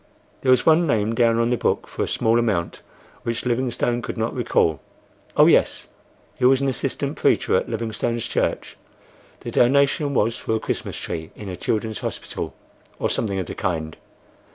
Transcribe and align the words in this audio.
There 0.41 0.49
was 0.49 0.65
one 0.65 0.87
name 0.87 1.13
down 1.13 1.37
on 1.37 1.51
the 1.51 1.57
book 1.57 1.85
for 1.85 2.01
a 2.03 2.07
small 2.07 2.39
amount 2.39 2.81
which 3.21 3.45
Livingstone 3.45 4.01
could 4.01 4.17
not 4.17 4.33
recall.—Oh 4.33 5.45
yes, 5.45 5.89
he 6.33 6.43
was 6.43 6.59
an 6.59 6.67
assistant 6.67 7.17
preacher 7.17 7.55
at 7.55 7.69
Livingstone's 7.69 8.25
church: 8.25 8.77
the 9.41 9.51
donation 9.51 10.15
was 10.15 10.35
for 10.35 10.55
a 10.55 10.59
Christmas 10.59 10.95
tree 10.97 11.29
in 11.35 11.49
a 11.49 11.55
Children's 11.55 11.99
Hospital, 11.99 12.55
or 12.97 13.11
something 13.11 13.37
of 13.37 13.45
the 13.45 13.53
kind. 13.53 13.95